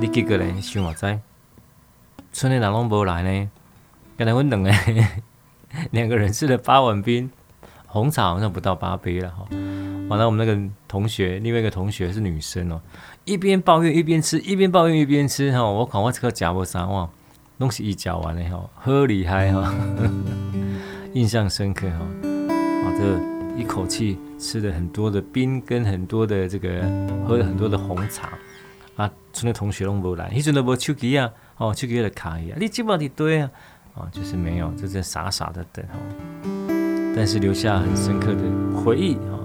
[0.00, 1.18] 你几个人想我在？
[2.32, 3.50] 村里人拢无来呢，
[4.18, 4.74] 刚才我两个
[5.92, 7.30] 两个人吃了八碗冰，
[7.86, 9.46] 红茶好像不到八杯了哈。
[10.08, 12.80] 完了，我们那个同学，另外一个同学是女生哦，
[13.24, 15.62] 一边抱怨一边吃，一边抱怨一边吃哈。
[15.62, 17.08] 我看我这个夹不上哇，
[17.60, 19.72] 东西一嚼完了哈，好厉害哈，
[21.14, 21.98] 印象深刻哈。
[22.26, 26.68] 啊，这一口气吃了很多的冰，跟很多的这个
[27.24, 28.30] 喝了很多的红茶
[28.96, 29.08] 啊。
[29.32, 33.48] 村的同学拢无来，迄阵都无手机啊，哦，手机的卡呀，你基本上对啊，
[33.98, 35.94] 啊，就是没有，就在傻傻的等哈。
[37.16, 38.42] 但是留下很深刻的
[38.80, 39.38] 回忆哈。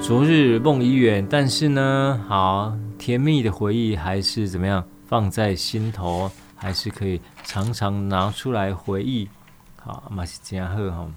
[0.00, 9.28] 昨日梦已远，但是呢，好甜蜜的回忆还是怎么样放在心头，还是可以常常拿出来回忆。
[9.76, 11.08] 好，嘛是真好哈。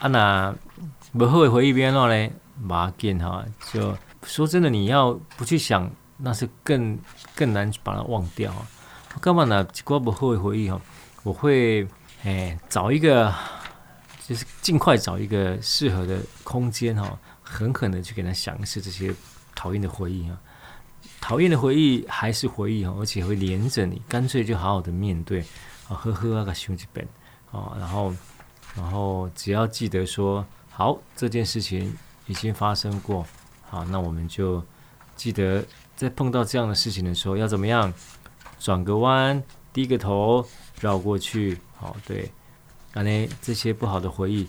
[0.00, 0.54] 啊，那
[1.16, 3.44] 不好的回忆边喏嘞，马见哈。
[3.72, 6.98] 就说真的，你要不去想，那是更
[7.36, 8.52] 更难把它忘掉。
[9.20, 9.66] 干嘛呢？
[9.74, 10.80] 如果不好的回忆哈，
[11.22, 11.86] 我会
[12.24, 13.34] 哎找一个，
[14.26, 17.18] 就是尽快找一个适合的空间哈。
[17.48, 19.14] 狠狠的去给他想一次这些
[19.54, 20.36] 讨厌的回忆啊，
[21.20, 25.42] 讨厌的回忆还是回忆哈，而且会连着你，干脆就好好的面对
[25.88, 27.06] 啊，呵呵啊个兄弟本
[27.52, 28.12] 啊，然后
[28.74, 31.96] 然后只要记得说好，这件事情
[32.26, 33.24] 已经发生过，
[33.70, 34.60] 好，那我们就
[35.14, 35.64] 记得
[35.94, 37.92] 在碰到这样的事情的时候要怎么样，
[38.58, 39.42] 转个弯，
[39.72, 40.46] 低个头，
[40.80, 42.30] 绕过去，好，对，
[42.92, 44.46] 那呢这些不好的回忆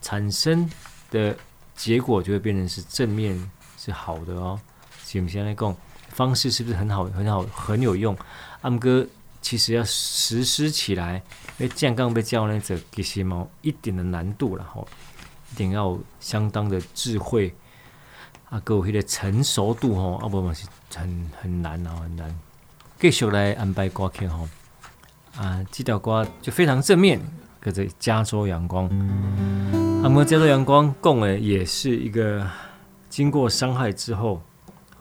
[0.00, 0.70] 产生
[1.10, 1.36] 的。
[1.76, 4.60] 结果就会变成是正面，是好的哦。
[5.02, 5.76] 所以我们现在讲
[6.06, 8.16] 方式是不是很好、很好、很有用？
[8.60, 9.04] 阿姆哥
[9.42, 11.20] 其实要实施起来，
[11.58, 14.86] 因为健刚被教呢，这其实毛一点的难度了哈，
[15.50, 17.52] 一定要相当的智慧
[18.50, 22.40] 啊，各位的成熟度哈，阿不嘛是很很难啊，很难。
[23.04, 24.48] 继续来安排歌曲哈，
[25.36, 27.20] 啊，这条歌就非常正面，
[27.62, 28.88] 叫做《加州阳光》。
[30.02, 32.50] 那么，加州阳光共诶也是一个
[33.10, 34.40] 经过伤害之后，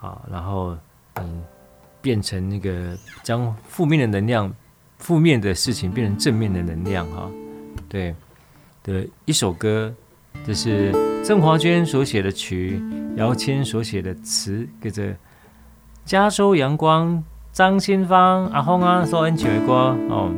[0.02, 0.78] 啊，然后
[1.14, 1.42] 嗯，
[2.02, 2.94] 变成那个
[3.24, 4.54] 将负面的能量、
[4.98, 7.32] 负面的事情变成正面的能量哈，
[7.88, 8.14] 对
[8.84, 9.96] 的一首歌，
[10.46, 10.92] 这是
[11.24, 12.84] 郑华娟所写的曲，
[13.16, 15.06] 姚谦所写的词，叫做
[16.04, 17.16] 《加州阳光》，
[17.54, 19.74] 张清芳、阿峰啊所演唱的歌
[20.10, 20.32] 哦。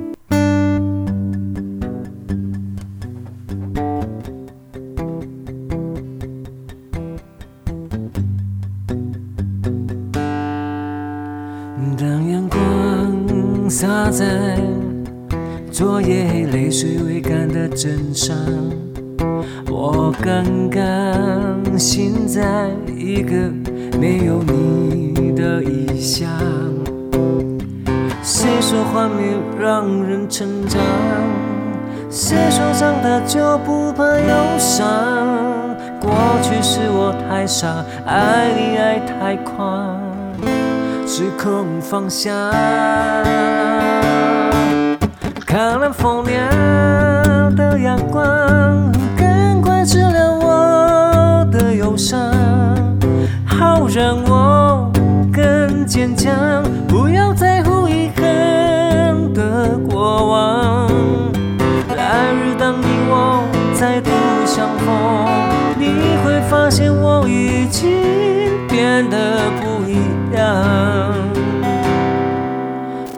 [15.72, 18.36] 昨夜泪水未干的枕上，
[19.70, 23.52] 我刚刚醒在一个
[24.00, 26.30] 没有你的异乡。
[28.68, 30.82] 说画面让人成长？
[32.10, 34.88] 谁说长大就不怕忧伤？
[36.02, 36.12] 过
[36.42, 37.68] 去是我太傻，
[38.08, 40.00] 爱你爱太狂，
[41.06, 42.34] 失控方向。
[45.46, 48.26] 看南风凉的阳光，
[49.16, 52.20] 赶快治疗我的忧伤，
[53.46, 54.92] 好让我
[55.32, 56.34] 更坚强，
[63.76, 64.10] 再度
[64.46, 64.88] 相逢，
[65.78, 65.86] 你
[66.24, 67.92] 会发现我已经
[68.70, 69.98] 变得不一
[70.34, 71.14] 样。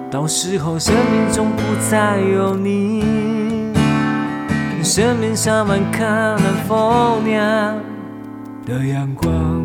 [0.09, 3.71] 到时候，生命中不再有你，
[4.83, 7.77] 生命洒满卡南风娘
[8.65, 9.56] 的阳光。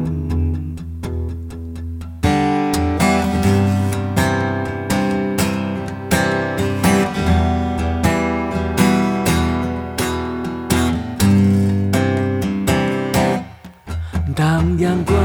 [14.83, 15.17] 阳光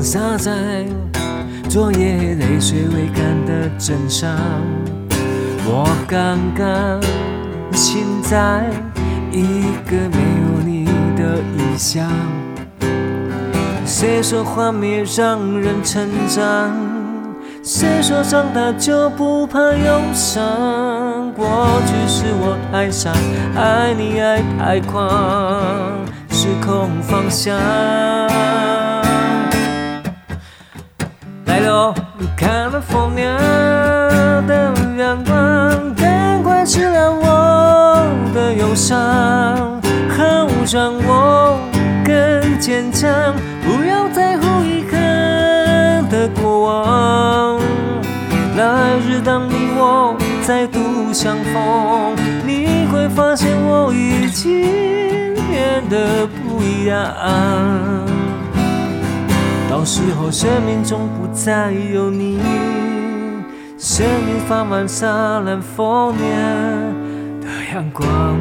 [0.00, 0.86] 洒在
[1.68, 4.34] 昨夜泪水未干的枕上，
[5.66, 6.98] 我刚刚
[7.72, 8.64] 醒在
[9.30, 12.10] 一个没有你的异乡。
[13.84, 16.74] 谁说幻灭让人成长？
[17.62, 20.42] 谁说长大就不怕忧伤？
[21.34, 23.12] 过去是我太傻，
[23.54, 26.05] 爱你爱太狂，
[26.46, 27.58] 失控方向。
[32.36, 33.36] 看南风凉
[34.46, 38.96] 的阳光，赶快治疗我的忧伤，
[40.16, 41.58] 好让我
[42.04, 43.10] 更坚强，
[43.64, 47.58] 不要在乎遗憾的过往。
[48.56, 55.25] 来日当你我再度相逢，你会发现我已经
[55.56, 57.14] 变得不一样。
[59.70, 62.38] 到时候，生命中不再有你，
[63.78, 66.30] 生命放满撒兰丰年
[67.40, 68.38] 的阳光。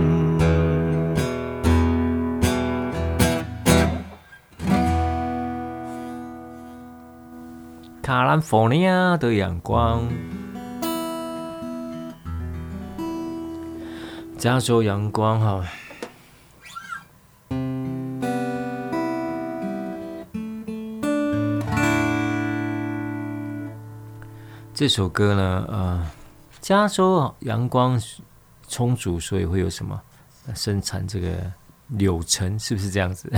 [8.02, 10.04] 卡兰佛尼亚的阳光，
[14.38, 15.62] 加州阳光哈。
[24.76, 26.06] 这首歌呢，呃，
[26.60, 27.98] 加州阳光
[28.68, 30.02] 充足，所以会有什么
[30.54, 31.30] 生产这个
[31.88, 33.32] 柳橙，是不是这样子？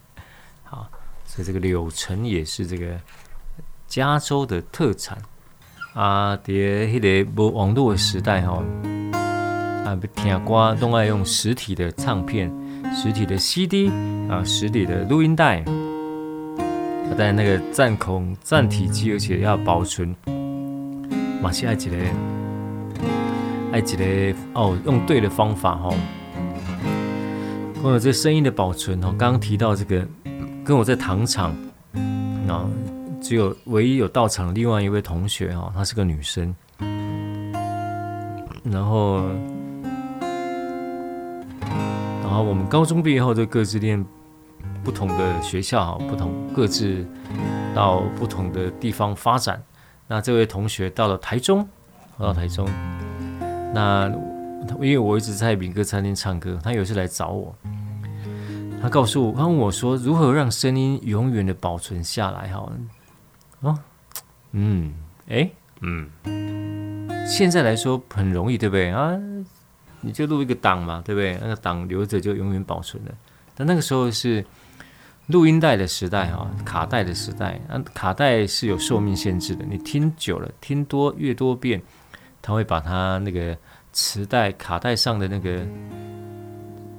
[0.64, 0.90] 好，
[1.26, 2.98] 所以这个柳橙也是这个
[3.86, 5.18] 加州的特产
[5.92, 6.34] 啊。
[6.38, 8.64] 在那个无网络的时代哈，
[9.84, 12.50] 啊，听歌都爱用实体的唱片、
[12.96, 13.90] 实体的 CD
[14.30, 20.16] 啊、实体的录音带，啊，但那个占孔、占体机，而且要保存。
[21.42, 22.12] 马西爱几嘞？
[23.72, 24.34] 爱几嘞？
[24.52, 25.90] 哦，用对的方法哈。
[27.80, 30.06] 关于这声音的保存哈，刚刚提到这个，
[30.62, 31.56] 跟我在糖厂，
[32.46, 32.68] 啊，
[33.22, 36.54] 只有唯一有到场的另外一位同学哈，她是个女生。
[38.62, 39.22] 然后，
[42.22, 44.04] 然后我们高中毕业后就各自念
[44.84, 47.02] 不同的学校，不同各自
[47.74, 49.58] 到不同的地方发展。
[50.10, 51.68] 那这位同学到了台中，
[52.18, 52.68] 到台中，
[53.72, 54.12] 那
[54.80, 57.54] 因为我一直在民歌餐厅唱歌，他有一次来找我，
[58.82, 62.48] 他告诉我，他问我说，如何让声音永远的保存下来？
[62.48, 62.72] 哈，
[63.60, 63.78] 哦，
[64.50, 64.92] 嗯，
[65.28, 65.48] 哎，
[65.80, 66.10] 嗯，
[67.24, 69.16] 现在来说很容易，对不对啊？
[70.00, 71.38] 你就录一个档嘛，对不对？
[71.40, 73.12] 那个档留着就永远保存了。
[73.54, 74.44] 但那个时候是。
[75.30, 81.80] 录音带的时代哈，卡带的时代，啊，卡带是有寿命限制的，你听久了，听多越多遍，
[82.42, 83.56] 它会把它那个
[83.92, 85.66] 磁带卡带上的那个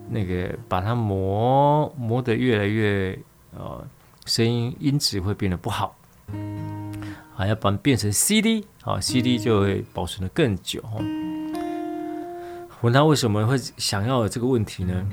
[0.10, 3.18] 那个把它磨磨得越来越
[3.58, 3.86] 呃，
[4.26, 5.96] 声音音质会变得不好，
[7.36, 10.82] 还要把变成 CD 啊，CD 就会保存得更久。
[12.82, 15.06] 问他为什么会想要这个问题呢？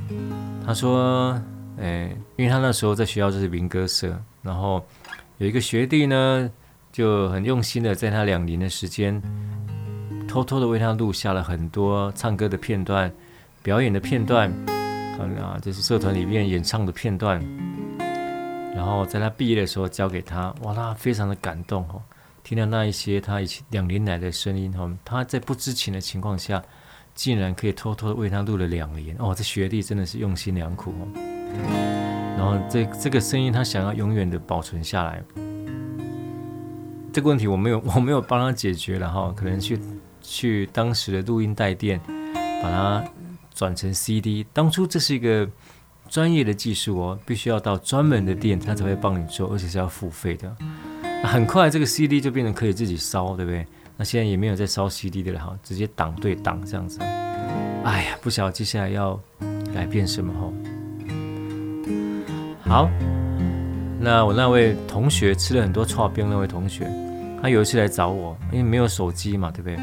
[0.64, 1.40] 他说。
[1.80, 4.84] 哎，因为他那时候在学校就是民歌社，然后
[5.38, 6.50] 有一个学弟呢，
[6.90, 9.22] 就很用心的在他两年的时间
[10.26, 13.12] 偷偷的为他录下了很多唱歌的片段、
[13.62, 14.50] 表演的片段，
[15.40, 17.40] 啊，就是社团里面演唱的片段。
[18.74, 22.02] 然后在他毕业的时候交给他，哇，他非常的感动哦，
[22.44, 26.62] 听到那一些他以前两年来的声音哈，他在不知情的情况下，
[27.14, 31.37] 竟然可以偷偷的为他录了两年哦，这学弟真的是用心良苦哦。
[32.36, 35.22] 然后这这个声音他想要永远的保存下来，
[37.12, 39.78] 这个问题我没有 我没有帮他解决了哈，可能去
[40.22, 42.00] 去当时的录音带店
[42.62, 43.04] 把它
[43.54, 45.48] 转成 CD，当初这是一个。
[46.10, 50.56] 专业的技术哦，必须要到专门的店，他才会帮你做，而且是要付费的。
[51.22, 53.66] 很快这个 CD 就变成可以自己烧，对不对？
[53.98, 56.98] 那现在也没有在烧 CD 的了哈，直接档对档这样子。
[57.02, 59.20] 哎呀，不晓得接下来要
[59.74, 60.50] 改变什么哈。
[62.68, 62.86] 好，
[63.98, 66.86] 那我那位同学吃了很多剉冰，那位同学，
[67.40, 69.78] 他有一次来找我，因为没有手机嘛，对不对？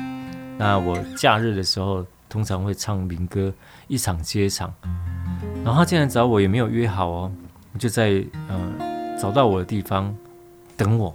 [0.55, 3.51] 那我假日的时候通常会唱民歌，
[3.88, 4.71] 一场接一场。
[5.63, 7.31] 然后他竟然找我，也没有约好哦，
[7.79, 10.15] 就在呃找到我的地方
[10.77, 11.11] 等我，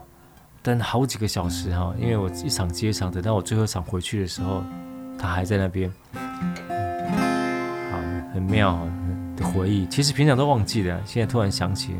[0.64, 4.64] 等好几个小时哈，因为我一场接一场，等到我最后一场回去的时候，
[5.16, 5.88] 他还在那边，
[7.92, 7.96] 好，
[8.34, 8.76] 很妙
[9.40, 11.94] 回忆，其实平常都忘记了，现在突然想起，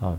[0.00, 0.16] 好。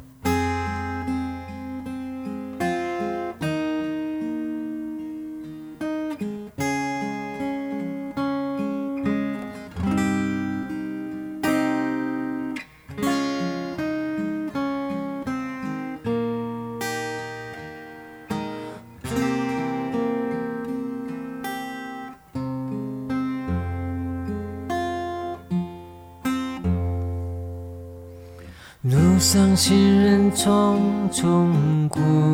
[31.15, 32.24] 中国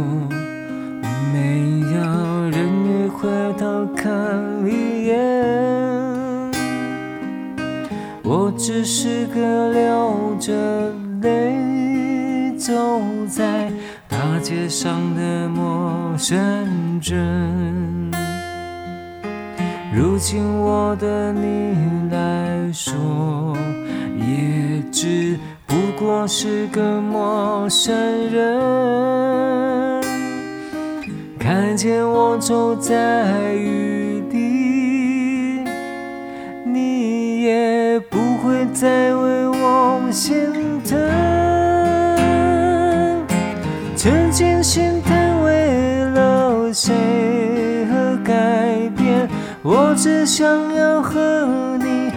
[50.34, 52.10] 想要和你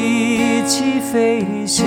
[0.00, 1.84] 一起飞翔。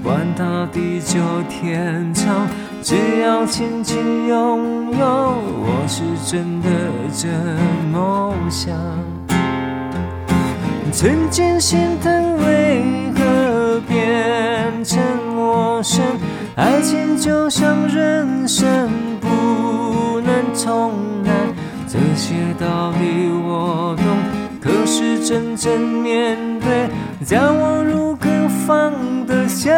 [0.00, 1.18] 管他地久
[1.50, 2.46] 天长，
[2.84, 6.68] 只要紧紧拥有，我是真的
[7.12, 7.26] 这
[7.90, 8.72] 么想。
[10.92, 15.02] 曾经心疼为何变成
[15.34, 16.00] 陌生？
[16.54, 18.88] 爱情就像人生
[19.20, 20.92] 不能重
[21.24, 21.32] 来，
[21.88, 24.06] 这些道理我懂，
[24.62, 26.88] 可是真正面对，
[27.26, 29.72] 叫我如何放得下？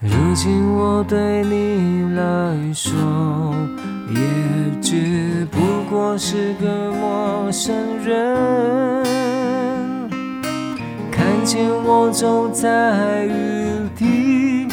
[0.00, 1.63] 如今我对你
[2.74, 2.92] 说，
[4.10, 4.20] 也
[4.82, 7.72] 只不过是个陌生
[8.04, 9.06] 人，
[11.08, 13.30] 看见我走在雨
[14.00, 14.66] 里，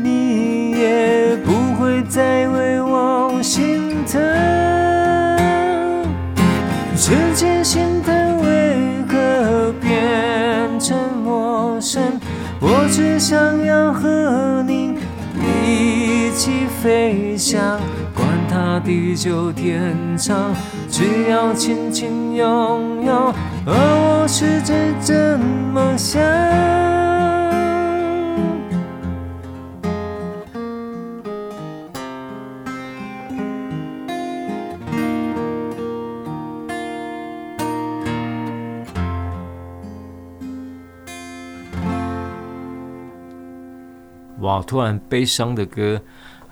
[0.00, 4.22] 你也不会再为我心疼。
[6.94, 12.00] 曾经心疼为何变成陌生？
[12.60, 13.92] 我只想要
[16.84, 17.80] 飞翔。
[18.56, 20.54] 那地久天长，
[20.88, 23.34] 只要轻轻拥有，
[23.66, 25.36] 而我是真这
[25.72, 26.22] 么想。
[44.40, 46.00] 哇，突然悲伤的歌。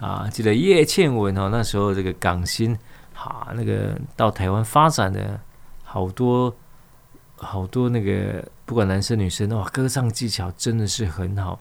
[0.03, 2.77] 啊，记得叶倩文哦，那时候这个港星，
[3.15, 5.39] 哈、啊，那个到台湾发展的
[5.85, 6.53] 好多
[7.37, 11.61] 好多那个，不管男生女生，哇，歌唱技巧真的是很好。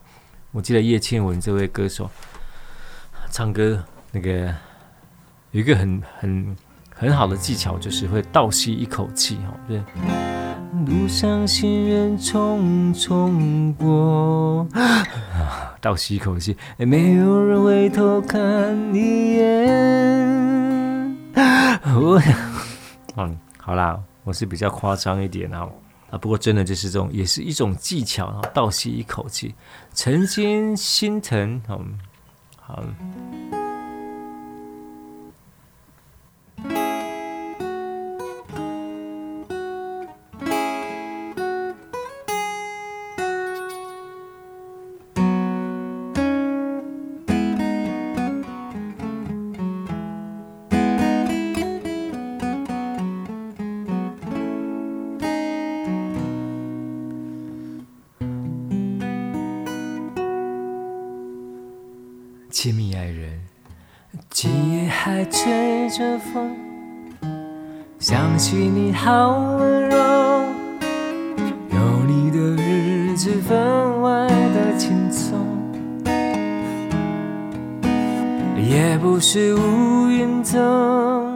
[0.50, 2.10] 我记得叶倩文这位歌手，
[3.30, 4.52] 唱歌那个
[5.52, 6.56] 有一个很很
[6.94, 9.80] 很好的技巧，就是会倒吸一口气，哈，对。
[10.86, 14.66] 路上行人匆匆过，
[15.82, 18.40] 倒吸一口气，也没有人回头看
[18.94, 21.12] 一眼。
[21.96, 22.22] 我，
[23.18, 25.68] 嗯，好啦，我是比较夸张一点啊，
[26.08, 29.52] 啊，不过真的就是这种，也是一种技巧，啊倒吸一口气，
[29.92, 31.98] 曾经心疼，嗯，
[32.60, 32.82] 好。
[69.04, 69.96] 好温柔，
[71.70, 71.76] 有
[72.06, 75.36] 你的日子分外的轻松，
[78.56, 81.34] 也不是无影踪，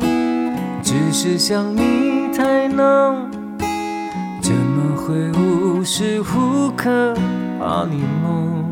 [0.80, 3.28] 只是想你太浓，
[4.40, 7.16] 怎么会无时无刻
[7.58, 8.64] 把你梦？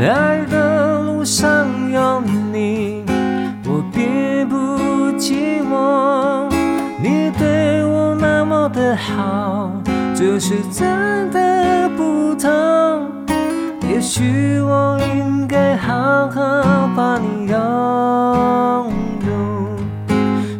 [0.00, 0.61] 爱的
[8.94, 9.70] 好，
[10.14, 12.50] 这是真的不同。
[13.88, 18.92] 也许我应该好好把你拥
[19.26, 19.32] 有，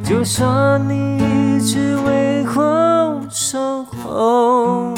[0.03, 4.95] 就算你一直为我守候，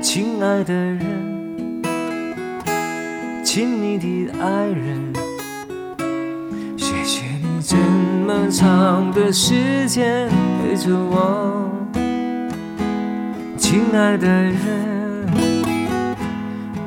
[0.00, 0.98] 亲爱的人。
[3.42, 5.07] 亲密的爱人，
[8.28, 10.28] 么长的时间
[10.60, 11.66] 陪着我，
[13.56, 15.26] 亲爱的人，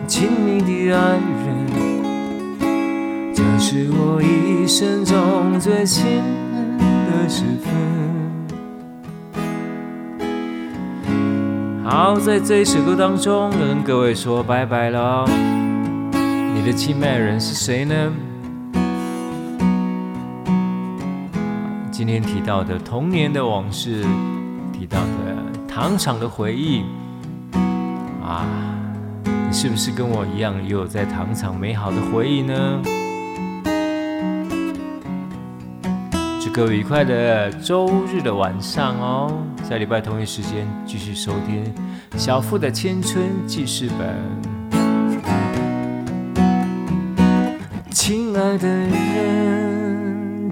[0.05, 1.65] 亲密的爱人，
[3.33, 6.21] 这是我一生中最亲
[7.09, 7.73] 的时分。
[11.83, 15.25] 好，在这首歌当中，跟各位说拜拜了。
[16.53, 17.95] 你的亲爱人是谁呢？
[22.03, 24.03] 今天提到的童年的往事，
[24.73, 26.83] 提到的糖厂的回忆，
[28.23, 28.43] 啊，
[29.23, 32.81] 你是不是跟我一样，也有在糖厂美好的回忆呢？
[36.43, 39.31] 祝各位愉快的周日的晚上哦，
[39.69, 41.71] 在礼拜同一时间继续收听
[42.17, 44.17] 小富的青春记事本。
[47.91, 49.50] 亲爱的人，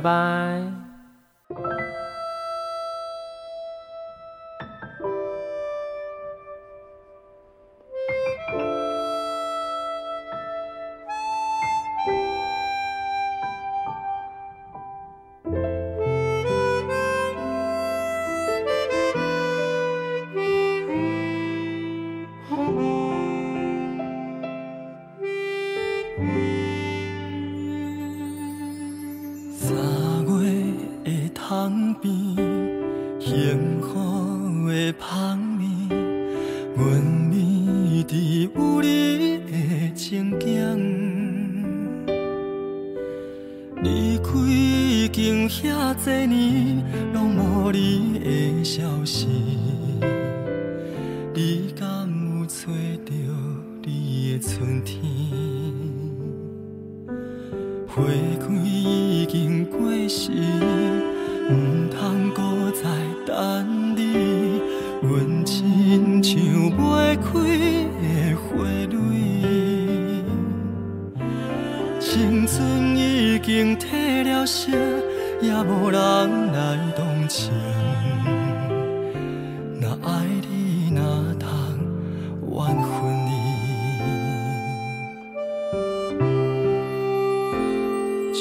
[0.00, 0.59] 拜拜。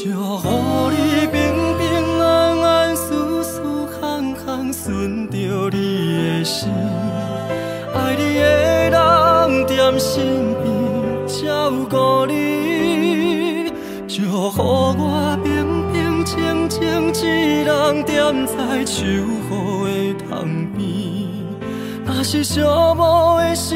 [0.02, 0.48] 祝福
[0.92, 3.86] 你平平安安、舒舒服
[4.46, 6.70] 服，顺着你的心。
[7.94, 10.66] 爱你的人在身边
[11.28, 13.74] 照顾你，
[14.08, 20.48] 祝福我平平静静一人踮在秋雨的窗
[20.78, 20.80] 边。
[22.06, 22.62] 若是寂
[22.96, 23.76] 寞的时